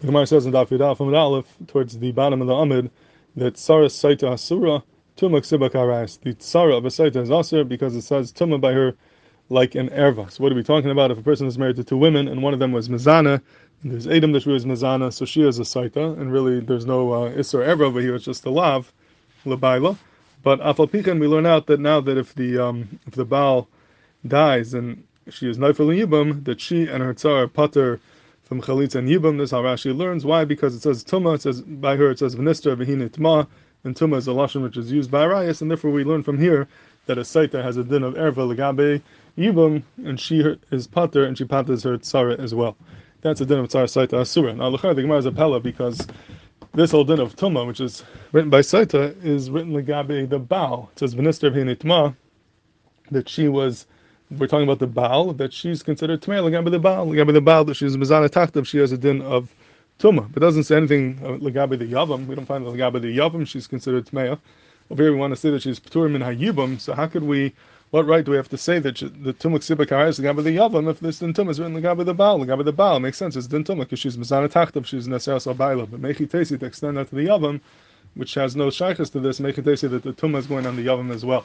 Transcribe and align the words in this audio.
The 0.00 0.06
Gemara 0.06 0.26
says 0.26 0.46
in 0.46 0.52
Daf 0.52 0.96
from 0.96 1.14
Aleph 1.14 1.44
towards 1.66 1.98
the 1.98 2.10
bottom 2.12 2.40
of 2.40 2.46
the 2.46 2.54
Amud 2.54 2.88
that 3.36 3.58
Sarah 3.58 3.84
Saita 3.84 4.32
Asura 4.32 4.82
Tuma 5.18 5.42
Ksiba 5.42 5.68
Karais. 5.68 6.18
The 6.22 6.34
Sarah 6.42 6.76
of 6.78 6.86
a 6.86 6.88
Saita 6.88 7.16
is 7.16 7.28
Asur 7.28 7.68
because 7.68 7.94
it 7.94 8.00
says 8.00 8.32
Tuma 8.32 8.58
by 8.58 8.72
her 8.72 8.94
like 9.50 9.74
an 9.74 9.90
Erva. 9.90 10.30
So 10.30 10.42
what 10.42 10.52
are 10.52 10.54
we 10.54 10.62
talking 10.62 10.90
about? 10.90 11.10
If 11.10 11.18
a 11.18 11.22
person 11.22 11.46
is 11.46 11.58
married 11.58 11.76
to 11.76 11.84
two 11.84 11.98
women 11.98 12.28
and 12.28 12.42
one 12.42 12.54
of 12.54 12.60
them 12.60 12.72
was 12.72 12.88
Mizana, 12.88 13.42
and 13.82 13.92
there's 13.92 14.06
Adam 14.06 14.32
that 14.32 14.44
she 14.44 14.48
was 14.48 14.64
Mizana, 14.64 15.12
so 15.12 15.26
she 15.26 15.42
is 15.42 15.58
a 15.58 15.64
Saita, 15.64 16.18
and 16.18 16.32
really 16.32 16.60
there's 16.60 16.86
no 16.86 17.12
uh, 17.12 17.32
Isser 17.32 17.62
Erva 17.62 17.82
over 17.82 18.00
here, 18.00 18.14
it's 18.14 18.24
just 18.24 18.46
a 18.46 18.50
Lav, 18.50 18.90
Labaila. 19.44 19.98
But 20.42 20.60
Afal 20.60 20.90
Pikan, 20.90 21.20
we 21.20 21.26
learn 21.26 21.44
out 21.44 21.66
that 21.66 21.78
now 21.78 22.00
that 22.00 22.16
if 22.16 22.34
the 22.34 22.56
um, 22.56 22.98
if 23.06 23.16
the 23.16 23.26
Baal 23.26 23.68
dies 24.26 24.72
and 24.72 25.04
she 25.28 25.50
is 25.50 25.58
Neifel 25.58 25.94
Yibam, 25.94 26.42
that 26.46 26.58
she 26.58 26.86
and 26.86 27.02
her 27.02 27.12
Tsar 27.12 27.46
Pater 27.48 28.00
from 28.50 28.60
Chalitza 28.60 28.96
and 28.96 29.08
Yibam. 29.08 29.38
This 29.38 29.44
is 29.44 29.50
how 29.52 29.62
Rashi 29.62 29.96
learns. 29.96 30.24
Why? 30.24 30.44
Because 30.44 30.74
it 30.74 30.82
says 30.82 31.04
Tuma, 31.04 31.36
it 31.36 31.42
says 31.42 31.60
by 31.60 31.94
her, 31.94 32.10
it 32.10 32.18
says 32.18 32.34
V'nistra 32.34 32.74
V'hine 32.74 33.08
Tma, 33.08 33.46
and 33.84 33.94
Tuma 33.94 34.16
is 34.16 34.26
a 34.26 34.32
Lashon 34.32 34.64
which 34.64 34.76
is 34.76 34.90
used 34.90 35.08
by 35.08 35.22
Arias, 35.22 35.62
and 35.62 35.70
therefore 35.70 35.92
we 35.92 36.02
learn 36.02 36.24
from 36.24 36.36
here 36.36 36.66
that 37.06 37.16
a 37.16 37.20
Saita 37.20 37.62
has 37.62 37.76
a 37.76 37.84
din 37.84 38.02
of 38.02 38.14
Erva 38.14 38.52
Legabe 38.52 39.00
Yibam, 39.38 39.84
and 40.04 40.18
she 40.18 40.40
is 40.72 40.88
Pater, 40.88 41.24
and 41.24 41.38
she 41.38 41.44
paters 41.44 41.84
her 41.84 41.96
Tzara 41.96 42.40
as 42.40 42.52
well. 42.52 42.76
That's 43.20 43.40
a 43.40 43.46
din 43.46 43.60
of 43.60 43.68
Tzara 43.68 43.84
Saita 43.84 44.18
Asura. 44.18 44.52
Now, 44.52 44.72
Lechar, 44.72 44.96
the 44.96 45.02
Gemara 45.02 45.18
is 45.18 45.26
a 45.26 45.32
Pella 45.32 45.60
because 45.60 46.08
this 46.74 46.90
whole 46.90 47.04
din 47.04 47.20
of 47.20 47.36
Tuma, 47.36 47.64
which 47.64 47.78
is 47.78 48.02
written 48.32 48.50
by 48.50 48.62
Saita, 48.62 49.14
is 49.24 49.48
written 49.48 49.74
Legabe 49.74 50.28
the 50.28 50.40
Baal. 50.40 50.90
It 50.94 50.98
says 50.98 51.14
V'nistra 51.14 51.54
V'hine 51.54 51.78
Tma, 51.78 52.16
that 53.12 53.28
she 53.28 53.46
was 53.46 53.86
we're 54.38 54.46
talking 54.46 54.64
about 54.64 54.78
the 54.78 54.86
Baal, 54.86 55.32
that 55.34 55.52
she's 55.52 55.82
considered 55.82 56.22
Tmei, 56.22 56.40
Lagabi 56.40 56.70
the 56.70 56.78
Baal, 56.78 57.06
Lagabi 57.06 57.32
the 57.32 57.40
Baal, 57.40 57.64
that 57.64 57.74
she's 57.74 57.96
Mizana 57.96 58.28
Tachtav, 58.28 58.66
she 58.66 58.78
has 58.78 58.92
a 58.92 58.98
din 58.98 59.20
of 59.22 59.48
Tumah. 59.98 60.32
But 60.32 60.40
doesn't 60.40 60.64
say 60.64 60.76
anything 60.76 61.16
Lagabi 61.18 61.78
the 61.78 61.86
Yavam. 61.86 62.26
We 62.26 62.36
don't 62.36 62.46
find 62.46 62.64
the 62.64 62.70
Lagabi 62.70 63.00
the 63.02 63.16
Yavam, 63.16 63.46
she's 63.46 63.66
considered 63.66 64.06
Tmei. 64.06 64.38
Over 64.90 65.02
here 65.02 65.12
we 65.12 65.18
want 65.18 65.32
to 65.32 65.36
say 65.36 65.50
that 65.50 65.62
she's 65.62 65.80
Pturim 65.80 66.14
in 66.14 66.22
Hayibam, 66.22 66.80
so 66.80 66.94
how 66.94 67.06
could 67.06 67.24
we, 67.24 67.52
what 67.90 68.06
right 68.06 68.24
do 68.24 68.30
we 68.30 68.36
have 68.36 68.48
to 68.50 68.58
say 68.58 68.78
that 68.78 68.98
she, 68.98 69.08
the 69.08 69.34
Tumah 69.34 69.58
Ksibakar 69.58 70.08
is 70.08 70.20
Lagabi 70.20 70.44
the 70.44 70.56
Yavam 70.56 70.88
if 70.88 71.00
this 71.00 71.18
din 71.18 71.32
Tumah 71.34 71.50
is 71.50 71.58
written 71.58 71.80
Lagabi 71.80 72.04
the 72.04 72.14
Baal? 72.14 72.38
Lagabi 72.38 72.64
the 72.64 72.72
Baal 72.72 73.00
makes 73.00 73.18
sense, 73.18 73.34
it's 73.34 73.48
din 73.48 73.64
Tumah 73.64 73.80
because 73.80 73.98
she's 73.98 74.16
Mizana 74.16 74.48
Tachtav, 74.48 74.86
she's 74.86 75.08
Neser 75.08 75.36
Sabaila. 75.36 75.90
But 75.90 76.00
Mechi 76.00 76.28
Tesi 76.28 76.58
to 76.58 76.66
extend 76.66 76.96
that 76.98 77.08
to 77.08 77.16
the 77.16 77.26
Yavam, 77.26 77.60
which 78.14 78.34
has 78.34 78.54
no 78.54 78.68
shaykhs 78.68 79.10
to 79.10 79.20
this, 79.20 79.40
make 79.40 79.56
Mechi 79.56 79.64
Tesi 79.64 79.90
that 79.90 80.04
the 80.04 80.12
Tumah 80.12 80.38
is 80.38 80.46
going 80.46 80.66
on 80.66 80.76
the 80.76 80.86
Yavam 80.86 81.12
as 81.12 81.24
well. 81.24 81.44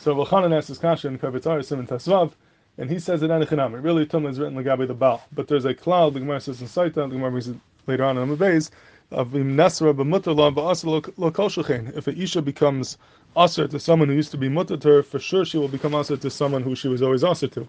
So 0.00 0.14
Vachanan 0.14 0.56
asks 0.56 0.78
kasha 0.78 1.08
in 1.08 1.18
Kavitzar 1.18 1.62
Sim 1.62 1.80
and 1.80 1.86
Tasvav, 1.88 2.32
and 2.78 2.88
he 2.88 2.98
says 2.98 3.22
it 3.22 3.30
Anachinam. 3.30 3.84
Really, 3.84 4.06
Tumah 4.06 4.30
is 4.30 4.38
written 4.38 4.56
Lagabi 4.56 4.86
the 4.86 4.94
Baal. 4.94 5.22
But 5.30 5.46
there's 5.46 5.66
a 5.66 5.74
cloud, 5.74 6.14
the 6.14 6.20
Gemara 6.20 6.40
says 6.40 6.62
in 6.62 6.68
Saita, 6.68 6.94
the 6.94 7.08
Gemara 7.08 7.30
brings 7.30 7.48
it 7.48 7.56
later 7.86 8.04
on 8.04 8.16
in 8.16 8.30
the 8.30 8.34
base, 8.36 8.70
of 9.10 9.28
Nesra 9.32 9.94
b'mutter 9.94 10.34
la 10.34 10.50
ba'asr 10.50 11.12
lo 11.18 11.30
kol 11.30 11.50
If 11.94 12.06
a 12.06 12.18
Isha 12.18 12.40
becomes 12.40 12.96
Aser 13.36 13.68
to 13.68 13.78
someone 13.78 14.08
who 14.08 14.14
used 14.14 14.30
to 14.30 14.38
be 14.38 14.48
mutter 14.48 14.78
to 14.78 14.88
her, 14.88 15.02
for 15.02 15.18
sure 15.18 15.44
she 15.44 15.58
will 15.58 15.68
become 15.68 15.94
Aser 15.94 16.16
to 16.16 16.30
someone 16.30 16.62
who 16.62 16.74
she 16.74 16.88
was 16.88 17.02
always 17.02 17.22
Aser 17.22 17.48
to. 17.48 17.68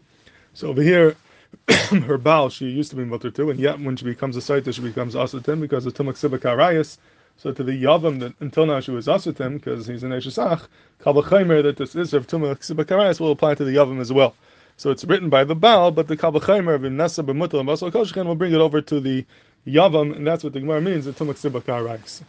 So 0.53 0.69
over 0.69 0.81
here, 0.81 1.17
her 1.67 2.17
Baal, 2.17 2.47
she 2.47 2.69
used 2.69 2.91
to 2.91 2.95
be 2.95 3.03
mutter 3.03 3.29
to, 3.29 3.49
and 3.49 3.59
yet 3.59 3.77
when 3.77 3.97
she 3.97 4.05
becomes 4.05 4.37
a 4.37 4.39
Saita, 4.39 4.73
she 4.73 4.81
becomes 4.81 5.17
Aser 5.17 5.41
to 5.41 5.51
him 5.51 5.59
because 5.59 5.85
of 5.85 5.95
Tumah 5.95 6.13
Ksiba 6.13 6.39
Karayas. 6.39 6.97
So 7.41 7.51
to 7.51 7.63
the 7.63 7.71
Yavam 7.71 8.19
that 8.19 8.35
until 8.39 8.67
now 8.67 8.79
she 8.81 8.91
was 8.91 9.07
him 9.07 9.57
because 9.57 9.87
he's 9.87 10.03
an 10.03 10.11
Eshesach, 10.11 10.61
Kabbalah 10.99 11.63
that 11.63 11.75
this 11.75 11.95
is 11.95 12.13
of 12.13 12.27
Tumah 12.27 12.55
Ksiba 12.55 12.85
Karayas 12.85 13.19
will 13.19 13.31
apply 13.31 13.55
to 13.55 13.63
the 13.63 13.71
Yavam 13.71 13.99
as 13.99 14.13
well. 14.13 14.35
So 14.77 14.91
it's 14.91 15.03
written 15.05 15.27
by 15.27 15.43
the 15.43 15.55
Baal, 15.55 15.89
but 15.89 16.07
the 16.07 16.15
Kal 16.15 16.33
Vachomer 16.33 16.75
of 16.75 16.81
Nasa 16.81 17.25
b'mutal 17.25 17.57
and 17.61 17.67
Basal 17.67 17.89
Koshchen 17.89 18.27
will 18.27 18.35
bring 18.35 18.53
it 18.53 18.59
over 18.59 18.79
to 18.81 18.99
the 18.99 19.25
Yavam, 19.65 20.15
and 20.15 20.27
that's 20.27 20.43
what 20.43 20.53
the 20.53 20.59
Gemara 20.59 20.81
means, 20.81 21.05
the 21.05 21.13
Tumak 21.13 21.33
Sibakar 21.33 21.83
writes. 21.83 22.23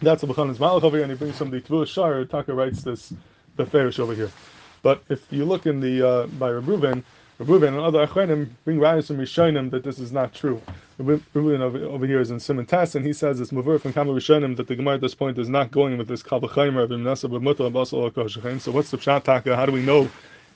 That's 0.00 0.22
the 0.22 0.28
B'chan's 0.28 0.56
Malach 0.56 0.82
over 0.82 0.96
here, 0.96 1.02
and 1.02 1.12
he 1.12 1.18
brings 1.18 1.36
from 1.36 1.50
the 1.50 1.60
Tevuos 1.60 1.88
Shor, 1.88 2.24
Taka 2.24 2.54
writes 2.54 2.82
this, 2.82 3.12
the 3.56 3.66
Farish 3.66 3.98
over 3.98 4.14
here. 4.14 4.30
But 4.80 5.02
if 5.10 5.30
you 5.30 5.44
look 5.44 5.66
in 5.66 5.78
the, 5.78 6.08
uh, 6.08 6.26
by 6.28 6.48
Rebuven, 6.48 7.04
Rebuven 7.42 7.68
and 7.68 7.80
other 7.80 8.06
Acharonim 8.06 8.50
bring 8.64 8.78
rayas 8.78 9.08
from 9.08 9.16
Rishonim 9.16 9.72
that 9.72 9.82
this 9.82 9.98
is 9.98 10.12
not 10.12 10.32
true. 10.32 10.62
Rebuven 11.00 11.60
over, 11.60 11.78
over 11.86 12.06
here 12.06 12.20
is 12.20 12.30
in 12.30 12.38
Simon 12.38 12.66
Tess, 12.66 12.94
and 12.94 13.04
he 13.04 13.12
says 13.12 13.40
it's 13.40 13.50
Mavur 13.50 13.80
from 13.80 13.92
Kama 13.92 14.12
Rishonim 14.12 14.56
that 14.56 14.68
the 14.68 14.76
Gemara 14.76 14.94
at 14.94 15.00
this 15.00 15.16
point 15.16 15.36
is 15.38 15.48
not 15.48 15.72
going 15.72 15.98
with 15.98 16.06
this 16.06 16.22
Kal 16.22 16.40
Vachomer 16.40 16.84
of 16.84 16.90
Nasa 16.90 17.28
b'mutal 17.28 17.66
and 17.66 17.74
Basal. 17.74 18.60
So 18.60 18.70
what's 18.70 18.92
the 18.92 18.96
Pshat 18.96 19.24
Taka? 19.24 19.56
How 19.56 19.66
do 19.66 19.72
we 19.72 19.82
know 19.82 20.08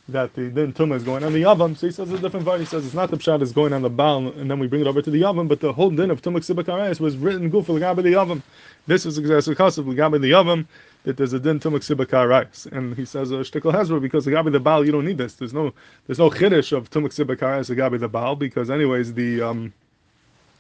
that 0.08 0.34
the 0.34 0.48
din 0.50 0.72
tumah 0.72 0.94
is 0.94 1.02
going 1.02 1.24
on 1.24 1.32
the 1.32 1.42
yavam. 1.42 1.76
So 1.76 1.88
he 1.88 1.92
says 1.92 2.10
a 2.12 2.18
different 2.18 2.46
part. 2.46 2.60
He 2.60 2.66
says 2.66 2.84
it's 2.84 2.94
not 2.94 3.10
the 3.10 3.16
pshat 3.16 3.42
is 3.42 3.52
going 3.52 3.72
on 3.72 3.82
the 3.82 3.90
baal, 3.90 4.28
and 4.28 4.48
then 4.48 4.60
we 4.60 4.68
bring 4.68 4.80
it 4.82 4.86
over 4.86 5.02
to 5.02 5.10
the 5.10 5.22
yavam. 5.22 5.48
But 5.48 5.60
the 5.60 5.72
whole 5.72 5.90
din 5.90 6.10
of 6.12 6.22
tumah 6.22 6.38
ksibakarais 6.38 7.00
was 7.00 7.16
written 7.16 7.50
guf 7.50 7.68
l'gabe 7.68 8.04
the 8.04 8.12
yavam. 8.12 8.42
This 8.86 9.04
is 9.04 9.18
exactly 9.18 9.54
because 9.54 9.78
of 9.78 9.88
l'gabe 9.88 10.20
the 10.20 10.30
yavam 10.30 10.66
that 11.06 11.16
there's 11.16 11.32
a 11.32 11.38
din 11.38 11.60
tumah 11.60 11.78
ksibakarais. 11.78 12.66
And 12.72 12.96
he 12.96 13.04
says 13.04 13.30
a 13.30 13.36
shtickle 13.36 13.72
hezro 13.72 14.00
because 14.00 14.26
l'gabe 14.26 14.50
the 14.50 14.58
baal 14.58 14.84
you 14.84 14.90
don't 14.90 15.04
need 15.04 15.18
this. 15.18 15.34
There's 15.34 15.54
no 15.54 15.72
there's 16.06 16.18
no 16.18 16.30
chiddush 16.30 16.76
of 16.76 16.90
tumah 16.90 17.08
ksibakarais 17.08 17.70
l'gabe 17.70 18.00
the 18.00 18.08
baal 18.08 18.34
because 18.34 18.70
anyways 18.70 19.14
the 19.14 19.40
um 19.40 19.72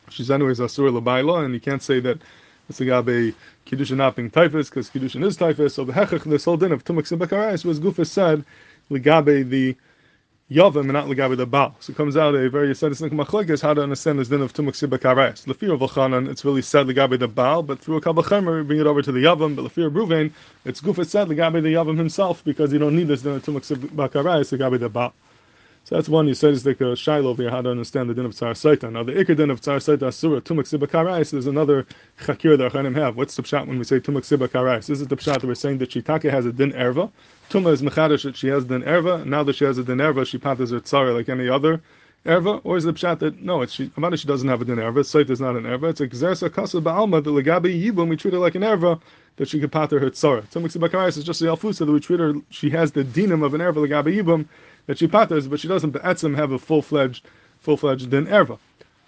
she's 0.08 0.30
anyways 0.30 0.60
asur 0.60 0.92
l'baila 0.92 1.44
and 1.44 1.52
you 1.52 1.60
can't 1.60 1.82
say 1.82 1.98
that. 2.00 2.18
It's 2.68 2.78
agabe 2.78 3.34
kiddushin 3.66 3.96
not 3.96 4.14
being 4.14 4.30
typhus 4.30 4.70
because 4.70 4.88
kiddushin 4.88 5.24
is 5.24 5.36
typhus. 5.36 5.74
So 5.74 5.84
the 5.84 5.92
hechach 5.92 6.22
this 6.22 6.44
whole 6.44 6.56
din 6.56 6.70
of 6.70 6.84
tumah 6.84 7.02
ksibakarais 7.02 7.64
was 7.64 7.80
Gufa 7.80 8.06
said 8.06 8.44
the 8.88 9.00
Ligabe 9.00 9.48
the 9.50 9.76
Yavam 10.48 10.82
and 10.82 10.92
not 10.92 11.06
Ligabe 11.06 11.36
the 11.36 11.44
Baal. 11.44 11.74
So 11.80 11.90
it 11.90 11.96
comes 11.96 12.16
out 12.16 12.36
a 12.36 12.48
very 12.48 12.68
Yisraelistic 12.68 13.10
machlekes 13.10 13.62
how 13.62 13.74
to 13.74 13.82
understand 13.82 14.20
this 14.20 14.28
din 14.28 14.40
of 14.42 14.52
Tumuk 14.52 14.74
Sibak 14.74 15.00
Harais. 15.00 15.44
Lefir 15.44 15.74
of 15.74 15.80
Elchanan, 15.80 16.28
it's 16.28 16.44
really 16.44 16.62
said 16.62 16.86
Ligabe 16.86 17.18
the 17.18 17.26
Baal, 17.26 17.64
but 17.64 17.80
through 17.80 17.96
a 17.96 18.00
Kal 18.00 18.14
Vachomer, 18.14 18.64
bring 18.64 18.78
it 18.78 18.86
over 18.86 19.02
to 19.02 19.10
the 19.10 19.18
Yavam, 19.18 19.56
but 19.56 19.64
Lefir 19.64 19.90
Ruvain, 19.90 20.30
it's 20.64 20.80
Gufa 20.80 21.04
said 21.04 21.26
Ligabe 21.26 21.60
the 21.64 21.74
Yavam 21.74 21.98
himself 21.98 22.44
because 22.44 22.72
you 22.72 22.78
don't 22.78 22.94
need 22.94 23.08
this 23.08 23.22
din 23.22 23.32
of 23.32 23.44
Tumuk 23.44 23.62
Sibak 23.62 24.12
Harais, 24.12 24.56
Ligabe 24.56 24.78
the 24.78 24.88
Baal. 24.88 25.12
So 25.82 25.94
that's 25.94 26.08
one 26.08 26.26
you 26.28 26.34
said 26.34 26.52
is 26.52 26.66
like 26.66 26.80
uh, 26.80 26.90
a 26.90 26.96
shiloh 26.96 27.30
over 27.30 27.42
here 27.42 27.50
how 27.50 27.62
to 27.62 27.70
understand 27.70 28.10
the 28.10 28.14
din 28.14 28.26
of 28.26 28.32
tzar 28.32 28.54
saita. 28.54 28.90
Now 28.90 29.04
the 29.04 29.12
ikar 29.12 29.36
din 29.36 29.50
of 29.50 29.60
tzar 29.60 29.78
saita 29.78 30.10
tumak 30.42 30.66
sibakarais. 30.66 31.30
There's 31.30 31.46
another 31.46 31.86
chakir 32.20 32.58
that 32.58 32.72
Acharonim 32.72 32.96
have. 32.96 33.16
What's 33.16 33.36
the 33.36 33.42
pshat 33.42 33.68
when 33.68 33.78
we 33.78 33.84
say 33.84 34.00
tumak 34.00 34.22
sibakarais? 34.22 34.90
Is 34.90 35.00
it 35.00 35.08
the 35.08 35.16
pshat 35.16 35.40
that 35.40 35.44
we're 35.44 35.54
saying 35.54 35.78
that 35.78 35.90
Shitake 35.90 36.28
has 36.28 36.44
a 36.44 36.52
din 36.52 36.72
erva? 36.72 37.12
Tuma 37.50 37.72
is 37.72 37.80
mechadish 37.80 38.24
that 38.24 38.36
she 38.36 38.48
has 38.48 38.64
din 38.64 38.82
erva. 38.82 39.24
Now 39.24 39.44
that 39.44 39.54
she 39.54 39.64
has 39.64 39.78
a 39.78 39.84
din 39.84 39.98
erva, 39.98 40.26
she 40.26 40.38
patas 40.38 40.70
her 40.72 40.80
tzara 40.80 41.14
like 41.14 41.28
any 41.28 41.48
other 41.48 41.80
erva. 42.24 42.60
Or 42.64 42.76
is 42.76 42.84
the 42.84 42.92
pshat 42.92 43.20
that 43.20 43.40
no, 43.40 43.62
it's 43.62 43.72
she, 43.72 43.90
she 44.16 44.26
doesn't 44.26 44.48
have 44.48 44.62
a 44.62 44.64
din 44.64 44.76
erva. 44.76 44.98
Saita 44.98 45.30
is 45.30 45.40
not 45.40 45.54
an 45.54 45.62
erva. 45.62 45.90
It's 45.90 46.00
a 46.00 46.08
gzersa 46.08 46.52
kasa 46.52 46.80
ba'alma 46.80 47.22
the 47.22 47.30
legabi 47.30 47.80
yibum. 47.80 48.08
We 48.08 48.16
treat 48.16 48.34
her 48.34 48.40
like 48.40 48.56
an 48.56 48.62
erva 48.62 49.00
that 49.36 49.48
she 49.48 49.60
could 49.60 49.70
pater 49.70 50.00
her 50.00 50.10
tzara. 50.10 50.42
Tumak 50.50 50.76
sibakarais 50.76 51.16
is 51.16 51.24
just 51.24 51.38
the 51.38 51.46
alfusa 51.46 51.86
that 51.86 51.92
we 51.92 52.00
treat 52.00 52.18
her. 52.18 52.34
She 52.50 52.70
has 52.70 52.90
the 52.90 53.04
dinam 53.04 53.44
of 53.44 53.54
an 53.54 53.60
erva 53.60 53.76
legabi 53.76 54.16
yibum 54.16 54.46
that 54.86 54.98
she 54.98 55.06
paters, 55.06 55.48
but 55.48 55.60
she 55.60 55.68
doesn't 55.68 55.90
be'etzim 55.90 56.34
have 56.34 56.50
a 56.52 56.58
full-fledged, 56.58 57.24
full-fledged 57.60 58.10
din 58.10 58.26
erva. 58.26 58.58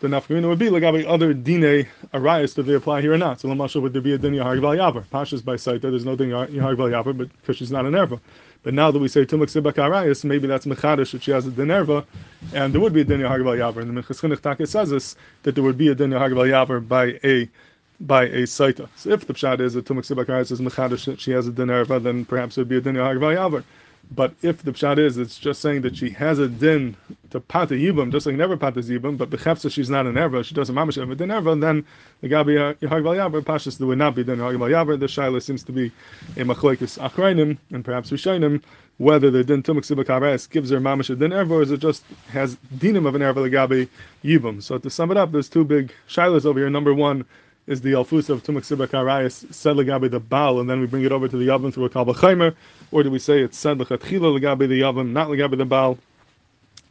The 0.01 0.07
nafkamina 0.07 0.47
would 0.47 0.61
be 0.61 0.71
like 0.71 0.85
other 0.85 1.35
dine 1.35 1.85
arayas 2.15 2.55
that 2.55 2.63
they 2.63 2.75
apply 2.75 3.01
here 3.01 3.15
or 3.15 3.19
not. 3.19 3.41
So 3.41 3.49
Lamashal 3.49 3.83
would 3.83 3.93
there 3.93 4.01
be 4.01 4.15
a 4.15 4.19
din 4.19 4.33
yahar 4.33 4.57
yavar? 4.57 5.05
Pashas 5.07 5.45
by 5.45 5.57
sight 5.57 5.83
there's 5.83 6.05
no 6.05 6.15
din 6.15 6.29
yahar 6.29 6.49
yavar, 6.49 7.19
but 7.19 7.29
because 7.41 7.57
she's 7.57 7.73
not 7.73 7.85
an 7.85 7.95
erva. 7.95 8.21
But 8.63 8.75
now 8.75 8.93
that 8.93 9.01
we 9.01 9.09
say 9.09 9.25
tumak 9.25 9.49
sibak 9.51 9.73
arayas, 9.73 10.25
maybe 10.25 10.47
that's 10.47 10.67
mechadish 10.67 11.11
that 11.11 11.25
she 11.25 11.33
has 11.33 11.49
a 11.49 11.51
din 11.51 11.67
erva, 11.67 12.07
and 12.55 12.73
there 12.73 12.81
would 12.81 12.93
be 12.93 13.01
a 13.01 13.05
din 13.05 13.19
yahar 13.19 13.41
yavar. 13.41 13.83
And 13.83 13.97
the 13.97 14.01
Minchas 14.01 14.21
Chinuch 14.21 14.69
says 14.69 14.91
this 14.91 15.17
that 15.43 15.57
there 15.57 15.65
would 15.65 15.77
be 15.79 15.89
a 15.89 15.97
din 15.97 16.11
yahar 16.11 16.31
yavar 16.31 16.87
by 16.87 17.19
a 17.25 17.51
by 17.99 18.27
a 18.27 18.45
saita. 18.45 18.89
So 18.95 19.11
if 19.11 19.27
the 19.27 19.35
pshat 19.35 19.59
is 19.59 19.75
that 19.75 19.85
tumak 19.85 20.07
sibak 20.07 20.27
arayas 20.27 20.53
is 20.53 20.61
mechadish 20.61 21.07
that 21.07 21.19
she 21.19 21.33
has 21.33 21.49
a 21.49 21.51
din 21.51 21.67
erva, 21.67 22.01
then 22.01 22.25
perhaps 22.25 22.57
it 22.57 22.61
would 22.61 22.69
be 22.69 22.77
a 22.77 22.81
din 22.81 22.95
yahar 22.95 23.17
yavar. 23.17 23.65
But 24.11 24.35
if 24.43 24.63
the 24.63 24.73
pshat 24.73 24.99
is, 24.99 25.19
it's 25.19 25.39
just 25.39 25.61
saying 25.61 25.83
that 25.83 25.97
she 25.97 26.11
has 26.11 26.39
a 26.39 26.49
din 26.49 26.97
to 27.31 27.41
pata 27.41 27.75
yibum, 27.75 28.11
just 28.11 28.25
like 28.27 28.37
never 28.37 28.57
pata 28.57 28.81
yibum, 28.81 29.19
but 29.19 29.29
bechefsa 29.29 29.71
she's 29.71 29.91
not 29.91 30.07
an 30.07 30.15
erva, 30.15 30.45
she 30.45 30.55
doesn't 30.55 30.75
mamish 30.75 30.99
have 30.99 31.11
a 31.11 31.15
din 31.15 31.29
erva, 31.29 31.61
then 31.61 31.85
the 32.23 32.29
gabi 32.29 32.59
uh, 32.59 32.75
yahag 32.75 33.03
val 33.03 33.15
yaver, 33.15 33.43
pashas 33.43 33.77
there 33.77 33.87
would 33.87 33.99
not 33.99 34.15
be 34.15 34.25
din 34.25 34.39
yahag 34.39 34.59
val 34.59 34.69
yaver. 34.69 34.99
The 34.99 35.07
shaila 35.07 35.43
seems 35.43 35.63
to 35.65 35.73
be 35.73 35.93
a 36.37 36.41
machlekes 36.41 36.99
acharonim 36.99 37.59
and 37.71 37.85
perhaps 37.85 38.11
rishonim 38.11 38.63
whether 38.97 39.31
the 39.31 39.45
din 39.45 39.63
tumuk 39.63 39.85
sibakares 39.85 40.49
gives 40.51 40.71
her 40.71 40.81
mamish 40.81 41.11
a 41.11 41.17
din 41.17 41.31
erva, 41.31 41.51
or 41.51 41.63
is 41.63 41.71
it 41.71 41.81
just 41.81 42.03
has 42.31 42.57
dinim 42.77 43.07
of 43.07 43.15
an 43.15 43.21
erva 43.21 43.49
legabi 43.49 43.89
yibum. 44.25 44.63
So 44.63 44.79
to 44.79 44.89
sum 44.89 45.11
it 45.11 45.19
up, 45.19 45.33
there's 45.33 45.51
two 45.51 45.65
big 45.65 45.93
shilas 46.09 46.47
over 46.47 46.59
here. 46.59 46.71
Number 46.71 46.95
one 46.95 47.27
is 47.69 47.83
the 47.83 47.93
alfus 47.93 48.31
of 48.31 48.43
Tumak 48.43 48.63
Sibak 48.63 48.89
Arayas 48.89 49.55
said 49.55 49.77
legabe 49.77 50.11
the 50.11 50.19
Baal, 50.19 50.59
and 50.59 50.69
then 50.69 50.81
we 50.81 50.87
bring 50.87 51.05
it 51.05 51.13
over 51.13 51.29
to 51.29 51.37
the 51.37 51.47
Yavam 51.47 51.73
through 51.73 51.85
a 51.85 51.91
Kalba 51.91 52.57
or 52.91 53.03
do 53.03 53.11
we 53.11 53.19
say 53.19 53.41
it's 53.43 53.59
said 53.59 53.79
lechatchila 53.79 54.41
legabe 54.41 54.67
the 54.67 54.81
Yavam, 54.81 55.11
not 55.13 55.29
legabe 55.29 55.59
the 55.59 55.67
Baal? 55.67 55.99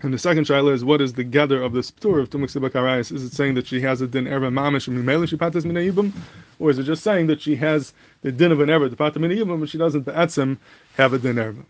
And 0.03 0.13
the 0.13 0.19
second 0.19 0.45
shaila 0.45 0.73
is 0.73 0.85
what 0.85 1.01
is 1.01 1.13
the 1.13 1.23
gather 1.23 1.59
of 1.63 1.73
the 1.73 1.79
sptur 1.79 2.21
of 2.21 2.29
Tumak 2.29 2.51
Sibak 2.51 2.73
Arayas? 2.73 3.11
Is 3.11 3.23
it 3.23 3.33
saying 3.33 3.55
that 3.55 3.65
she 3.65 3.81
has 3.81 4.01
a 4.01 4.07
din 4.07 4.25
erva 4.25 4.53
mamish 4.53 4.87
and 4.87 5.27
she 5.27 5.35
patas 5.35 5.65
mina 5.65 6.13
or 6.59 6.69
is 6.69 6.77
it 6.77 6.83
just 6.83 7.03
saying 7.03 7.25
that 7.25 7.41
she 7.41 7.55
has 7.55 7.93
the 8.21 8.31
din 8.31 8.51
of 8.51 8.59
an 8.59 8.69
erva 8.69 8.87
the 8.91 8.95
patam 8.95 9.21
mina 9.21 9.43
but 9.57 9.67
she 9.67 9.79
doesn't 9.79 10.05
the 10.05 10.11
etzim 10.11 10.57
have 10.97 11.13
a 11.13 11.17
din 11.17 11.37
erva? 11.37 11.65